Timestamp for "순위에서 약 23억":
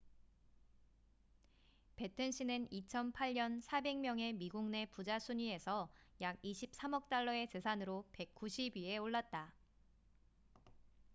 5.19-7.07